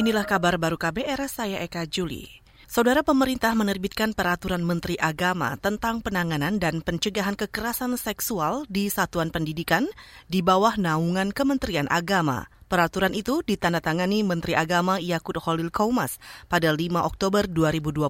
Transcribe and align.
Inilah 0.00 0.24
kabar 0.24 0.56
baru 0.56 0.80
KBR, 0.80 1.28
saya 1.28 1.60
Eka 1.60 1.84
Juli. 1.84 2.40
Saudara 2.64 3.04
pemerintah 3.04 3.52
menerbitkan 3.52 4.16
peraturan 4.16 4.64
Menteri 4.64 4.96
Agama 4.96 5.60
tentang 5.60 6.00
penanganan 6.00 6.56
dan 6.56 6.80
pencegahan 6.80 7.36
kekerasan 7.36 8.00
seksual 8.00 8.64
di 8.72 8.88
satuan 8.88 9.28
pendidikan 9.28 9.84
di 10.24 10.40
bawah 10.40 10.80
naungan 10.80 11.36
Kementerian 11.36 11.84
Agama. 11.92 12.48
Peraturan 12.72 13.12
itu 13.12 13.44
ditandatangani 13.44 14.24
Menteri 14.24 14.56
Agama 14.56 14.96
Yakut 14.96 15.36
Holil 15.36 15.68
Kaumas 15.68 16.16
pada 16.48 16.72
5 16.72 16.80
Oktober 17.04 17.44
2022 17.44 18.08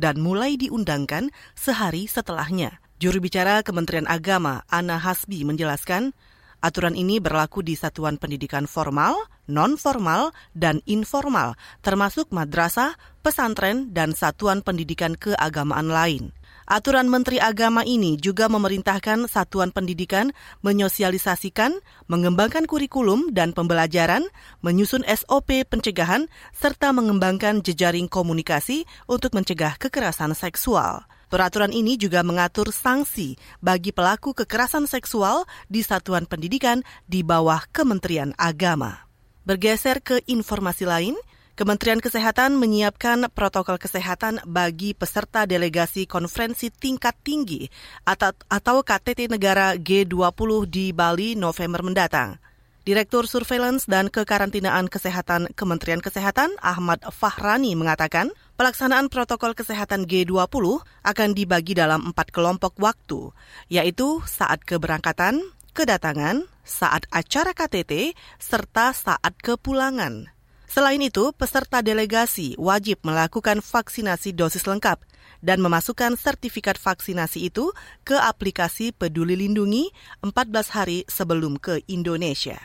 dan 0.00 0.16
mulai 0.24 0.56
diundangkan 0.56 1.28
sehari 1.52 2.08
setelahnya. 2.08 2.80
Juru 2.96 3.20
bicara 3.20 3.60
Kementerian 3.60 4.08
Agama, 4.08 4.64
Ana 4.72 4.96
Hasbi, 4.96 5.44
menjelaskan, 5.44 6.16
aturan 6.64 6.96
ini 6.96 7.20
berlaku 7.20 7.60
di 7.60 7.76
satuan 7.76 8.16
pendidikan 8.16 8.64
formal, 8.64 9.28
non-formal, 9.44 10.32
dan 10.56 10.80
informal, 10.88 11.60
termasuk 11.84 12.32
madrasah, 12.32 12.96
pesantren, 13.20 13.92
dan 13.92 14.16
satuan 14.16 14.64
pendidikan 14.64 15.12
keagamaan 15.12 15.92
lain. 15.92 16.32
Aturan 16.64 17.12
Menteri 17.12 17.44
Agama 17.44 17.84
ini 17.84 18.16
juga 18.16 18.48
memerintahkan 18.48 19.28
satuan 19.28 19.68
pendidikan 19.68 20.32
menyosialisasikan, 20.64 21.76
mengembangkan 22.08 22.64
kurikulum 22.64 23.36
dan 23.36 23.52
pembelajaran, 23.52 24.24
menyusun 24.64 25.04
SOP 25.04 25.68
pencegahan, 25.68 26.24
serta 26.56 26.96
mengembangkan 26.96 27.60
jejaring 27.60 28.08
komunikasi 28.08 28.88
untuk 29.04 29.36
mencegah 29.36 29.76
kekerasan 29.76 30.32
seksual. 30.32 31.04
Peraturan 31.34 31.74
ini 31.74 31.98
juga 31.98 32.22
mengatur 32.22 32.70
sanksi 32.70 33.34
bagi 33.58 33.90
pelaku 33.90 34.38
kekerasan 34.38 34.86
seksual 34.86 35.50
di 35.66 35.82
satuan 35.82 36.30
pendidikan 36.30 36.86
di 37.10 37.26
bawah 37.26 37.58
Kementerian 37.74 38.30
Agama. 38.38 39.10
Bergeser 39.42 39.98
ke 39.98 40.22
informasi 40.30 40.86
lain, 40.86 41.18
Kementerian 41.58 41.98
Kesehatan 41.98 42.54
menyiapkan 42.54 43.26
protokol 43.34 43.82
kesehatan 43.82 44.46
bagi 44.46 44.94
peserta 44.94 45.42
delegasi 45.42 46.06
konferensi 46.06 46.70
tingkat 46.70 47.18
tinggi 47.26 47.66
atau, 48.06 48.86
KTT 48.86 49.26
negara 49.26 49.74
G20 49.74 50.70
di 50.70 50.94
Bali 50.94 51.34
November 51.34 51.82
mendatang. 51.82 52.38
Direktur 52.86 53.26
Surveillance 53.26 53.90
dan 53.90 54.06
Kekarantinaan 54.06 54.86
Kesehatan 54.86 55.50
Kementerian 55.58 55.98
Kesehatan 55.98 56.54
Ahmad 56.62 57.02
Fahrani 57.10 57.74
mengatakan, 57.74 58.30
pelaksanaan 58.54 59.10
protokol 59.10 59.52
kesehatan 59.52 60.06
G20 60.06 60.82
akan 61.02 61.28
dibagi 61.34 61.74
dalam 61.74 62.14
empat 62.14 62.30
kelompok 62.30 62.78
waktu, 62.78 63.34
yaitu 63.70 64.22
saat 64.26 64.62
keberangkatan, 64.62 65.42
kedatangan, 65.74 66.46
saat 66.62 67.06
acara 67.10 67.52
KTT, 67.52 68.14
serta 68.38 68.94
saat 68.94 69.34
kepulangan. 69.42 70.30
Selain 70.70 70.98
itu, 70.98 71.30
peserta 71.34 71.86
delegasi 71.86 72.58
wajib 72.58 72.98
melakukan 73.06 73.62
vaksinasi 73.62 74.34
dosis 74.34 74.66
lengkap 74.66 74.98
dan 75.38 75.62
memasukkan 75.62 76.18
sertifikat 76.18 76.80
vaksinasi 76.80 77.46
itu 77.46 77.70
ke 78.02 78.18
aplikasi 78.18 78.90
Peduli 78.90 79.38
Lindungi 79.38 79.94
14 80.26 80.74
hari 80.74 80.98
sebelum 81.06 81.62
ke 81.62 81.84
Indonesia. 81.86 82.58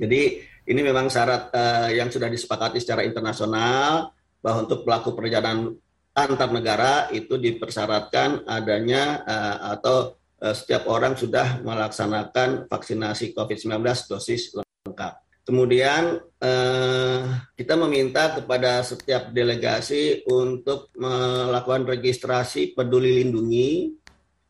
Jadi 0.00 0.40
ini 0.64 0.80
memang 0.80 1.12
syarat 1.12 1.52
uh, 1.52 1.90
yang 1.92 2.08
sudah 2.08 2.32
disepakati 2.32 2.80
secara 2.80 3.04
internasional 3.04 4.14
bahwa 4.44 4.68
untuk 4.68 4.84
pelaku 4.84 5.16
perjalanan 5.16 5.72
antar 6.12 6.52
negara 6.52 7.08
itu 7.16 7.40
dipersyaratkan 7.40 8.44
adanya 8.44 9.24
uh, 9.24 9.56
atau 9.72 10.20
uh, 10.44 10.52
setiap 10.52 10.84
orang 10.92 11.16
sudah 11.16 11.64
melaksanakan 11.64 12.68
vaksinasi 12.68 13.32
COVID-19 13.32 13.80
dosis 14.12 14.52
lengkap. 14.52 15.24
Kemudian 15.44 16.24
eh, 16.40 17.20
kita 17.52 17.76
meminta 17.76 18.32
kepada 18.32 18.80
setiap 18.80 19.28
delegasi 19.28 20.24
untuk 20.24 20.88
melakukan 20.96 21.84
registrasi 21.84 22.72
peduli 22.72 23.20
lindungi 23.20 23.92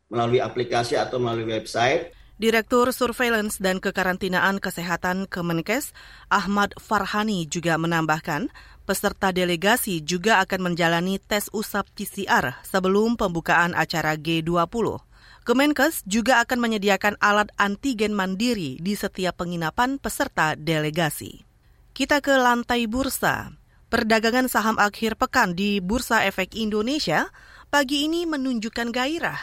melalui 0.07 0.39
aplikasi 0.39 0.95
atau 0.95 1.19
melalui 1.19 1.51
website. 1.51 2.15
Direktur 2.39 2.95
Surveillance 2.95 3.59
dan 3.59 3.83
Kekarantinaan 3.83 4.63
Kesehatan 4.63 5.27
Kemenkes 5.27 5.91
Ahmad 6.31 6.71
Farhani 6.79 7.43
juga 7.47 7.75
menambahkan, 7.75 8.47
peserta 8.85 9.33
delegasi 9.33 10.05
juga 10.05 10.39
akan 10.45 10.71
menjalani 10.71 11.17
tes 11.17 11.49
usap 11.51 11.89
PCR 11.97 12.61
sebelum 12.61 13.17
pembukaan 13.17 13.73
acara 13.73 14.13
G20. 14.15 15.01
Kemenkes 15.45 16.05
juga 16.05 16.41
akan 16.41 16.57
menyediakan 16.57 17.17
alat 17.21 17.49
antigen 17.57 18.13
mandiri 18.13 18.77
di 18.81 18.93
setiap 18.93 19.41
penginapan 19.41 19.97
peserta 19.97 20.53
delegasi. 20.57 21.45
Kita 21.93 22.21
ke 22.21 22.33
lantai 22.33 22.85
bursa. 22.85 23.53
Perdagangan 23.89 24.49
saham 24.49 24.77
akhir 24.81 25.17
pekan 25.21 25.53
di 25.53 25.77
Bursa 25.77 26.25
Efek 26.25 26.57
Indonesia 26.57 27.29
pagi 27.69 28.09
ini 28.09 28.25
menunjukkan 28.25 28.89
gairah. 28.89 29.37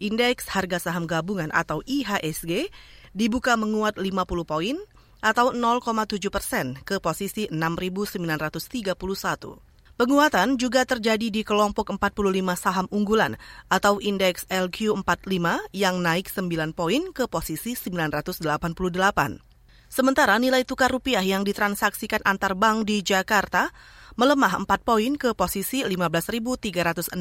Indeks 0.00 0.48
harga 0.50 0.80
saham 0.80 1.04
gabungan 1.04 1.52
atau 1.52 1.84
IHSG 1.84 2.72
dibuka 3.12 3.54
menguat 3.54 4.00
50 4.00 4.08
poin 4.48 4.76
atau 5.22 5.54
0,7 5.54 6.18
persen 6.28 6.76
ke 6.82 6.98
posisi 6.98 7.46
6.931. 7.46 8.18
Penguatan 9.92 10.58
juga 10.58 10.82
terjadi 10.82 11.30
di 11.30 11.46
kelompok 11.46 11.94
45 11.94 12.42
saham 12.58 12.86
unggulan 12.90 13.38
atau 13.70 14.02
indeks 14.02 14.50
LQ45 14.50 15.70
yang 15.70 16.02
naik 16.02 16.26
9 16.26 16.74
poin 16.74 17.14
ke 17.14 17.30
posisi 17.30 17.78
988. 17.78 18.42
Sementara 19.92 20.40
nilai 20.40 20.64
tukar 20.64 20.88
rupiah 20.88 21.20
yang 21.20 21.44
ditransaksikan 21.44 22.24
antar 22.24 22.56
bank 22.56 22.88
di 22.88 23.04
Jakarta 23.04 23.68
melemah 24.16 24.64
4 24.64 24.80
poin 24.80 25.12
ke 25.20 25.36
posisi 25.36 25.84
15.366 25.84 27.12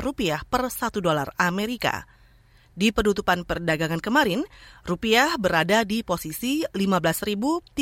rupiah 0.00 0.40
per 0.48 0.64
1 0.66 1.04
dolar 1.04 1.28
Amerika. 1.36 2.08
Di 2.80 2.96
penutupan 2.96 3.44
perdagangan 3.44 4.00
kemarin, 4.00 4.40
rupiah 4.88 5.36
berada 5.36 5.84
di 5.84 6.00
posisi 6.00 6.64
15.362 6.72 7.76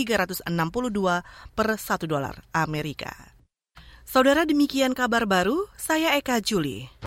per 1.55 1.69
1 1.79 2.11
dolar 2.11 2.35
Amerika. 2.51 3.15
Saudara 4.03 4.43
demikian 4.43 4.99
kabar 4.99 5.23
baru, 5.23 5.71
saya 5.79 6.19
Eka 6.19 6.43
Juli. 6.43 6.91